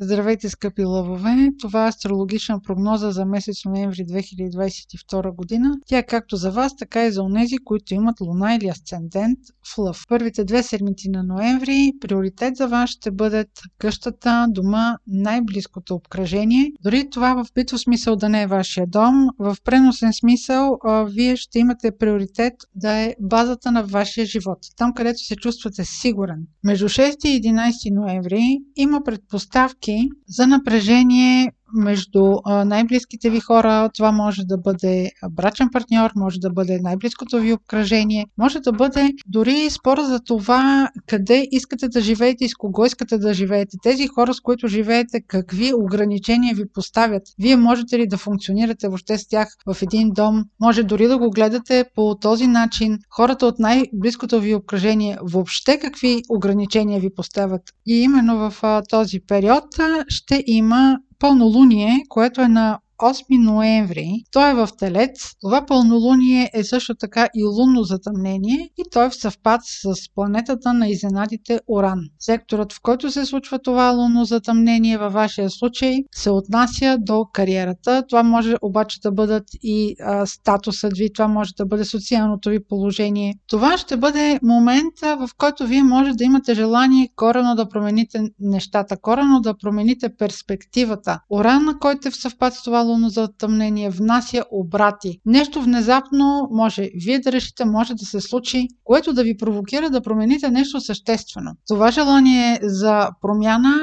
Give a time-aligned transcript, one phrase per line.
[0.00, 1.50] Здравейте, скъпи лъвове!
[1.60, 5.74] Това е астрологична прогноза за месец ноември 2022 година.
[5.86, 9.38] Тя е както за вас, така и за онези, които имат луна или асцендент
[9.72, 10.04] в лъв.
[10.08, 13.48] Първите две седмици на ноември приоритет за вас ще бъдат
[13.78, 16.72] къщата, дома, най-близкото обкръжение.
[16.82, 21.58] Дори това в битов смисъл да не е вашия дом, в преносен смисъл вие ще
[21.58, 24.58] имате приоритет да е базата на вашия живот.
[24.76, 26.46] Там, където се чувствате сигурен.
[26.64, 33.90] Между 6 и 11 ноември има предпоставки стъпки за напрежение между най-близките ви хора.
[33.94, 39.12] Това може да бъде брачен партньор, може да бъде най-близкото ви обкръжение, може да бъде
[39.26, 43.76] дори спора за това къде искате да живеете и с кого искате да живеете.
[43.82, 47.22] Тези хора, с които живеете, какви ограничения ви поставят.
[47.38, 50.44] Вие можете ли да функционирате въобще с тях в един дом?
[50.60, 52.98] Може дори да го гледате по този начин.
[53.10, 57.62] Хората от най-близкото ви обкръжение въобще какви ограничения ви поставят.
[57.86, 59.64] И именно в този период
[60.08, 64.24] ще има пълнолуние, което е на 8 ноември.
[64.32, 65.34] Той е в Телец.
[65.40, 70.72] Това пълнолуние е също така и лунно затъмнение и той е в съвпад с планетата
[70.72, 72.00] на изненадите Оран.
[72.18, 78.02] Секторът, в който се случва това лунно затъмнение във вашия случай, се отнася до кариерата.
[78.08, 82.64] Това може обаче да бъдат и а, статусът ви, това може да бъде социалното ви
[82.68, 83.34] положение.
[83.48, 88.96] Това ще бъде момента, в който вие може да имате желание корено да промените нещата,
[88.96, 91.20] корено да промените перспективата.
[91.30, 95.20] Оран, на който е в съвпад с това лунно затъмнение внася обрати.
[95.26, 100.00] Нещо внезапно може вие да решите, може да се случи, което да ви провокира да
[100.00, 101.50] промените нещо съществено.
[101.68, 103.74] Това желание за промяна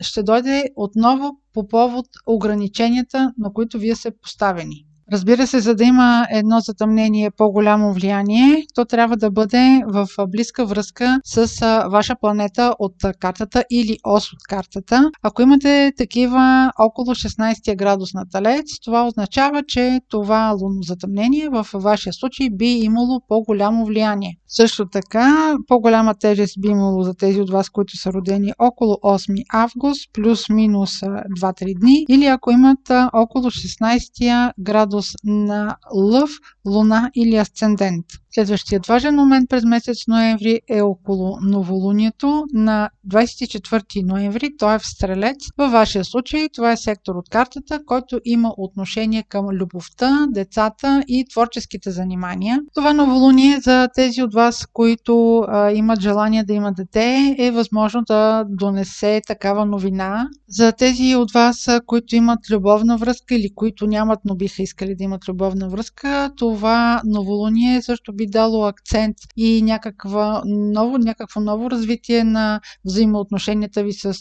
[0.00, 4.87] ще дойде отново по повод ограниченията, на които вие сте поставени.
[5.12, 10.66] Разбира се, за да има едно затъмнение по-голямо влияние, то трябва да бъде в близка
[10.66, 11.46] връзка с
[11.90, 15.10] ваша планета от картата или ос от картата.
[15.22, 21.66] Ако имате такива около 16 градус на Талец, това означава, че това лунно затъмнение в
[21.74, 24.36] вашия случай би имало по-голямо влияние.
[24.48, 29.42] Също така, по-голяма тежест би имало за тези от вас, които са родени около 8
[29.52, 36.30] август, плюс-минус 2-3 дни, или ако имат около 16 градус градус на Лъв,
[36.68, 38.06] Луна или Асцендент.
[38.30, 44.86] Следващият важен момент през месец ноември е около новолунието на 24 ноември, той е в
[44.86, 45.36] Стрелец.
[45.58, 51.24] Във вашия случай това е сектор от картата, който има отношение към любовта, децата и
[51.30, 52.60] творческите занимания.
[52.74, 58.02] Това новолуние за тези от вас, които а, имат желание да имат дете, е възможно
[58.06, 60.28] да донесе такава новина.
[60.48, 65.04] За тези от вас, които имат любовна връзка или които нямат, но биха искали да
[65.04, 66.57] имат любовна връзка, това
[67.04, 74.14] новолуние също би дало акцент и някаква ново, някакво ново развитие на взаимоотношенията ви с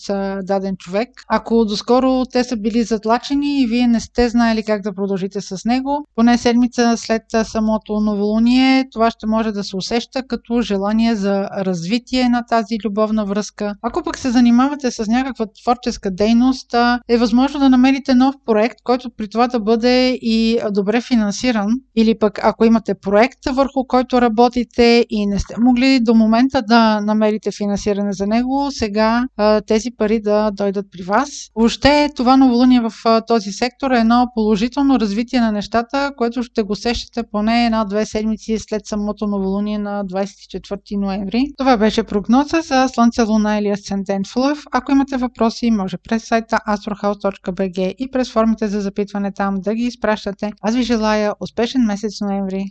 [0.43, 1.09] даден човек.
[1.29, 5.65] Ако доскоро те са били затлачени и вие не сте знаели как да продължите с
[5.65, 11.49] него, поне седмица след самото новолуние, това ще може да се усеща като желание за
[11.57, 13.73] развитие на тази любовна връзка.
[13.81, 16.75] Ако пък се занимавате с някаква творческа дейност,
[17.09, 21.67] е възможно да намерите нов проект, който при това да бъде и добре финансиран.
[21.95, 27.01] Или пък ако имате проект, върху който работите и не сте могли до момента да
[27.01, 29.27] намерите финансиране за него, сега
[29.67, 31.29] тези пари да дойдат при вас.
[31.55, 32.91] Въобще това новолуние в
[33.27, 38.57] този сектор е едно положително развитие на нещата, което ще го сещате поне една-две седмици
[38.59, 41.45] след самото новолуние на 24 ноември.
[41.57, 44.63] Това беше прогноза за Слънце, Луна или Асцендент в Лъв.
[44.71, 49.83] Ако имате въпроси, може през сайта astrohouse.bg и през формите за запитване там да ги
[49.83, 50.51] изпращате.
[50.61, 52.63] Аз ви желая успешен месец ноември!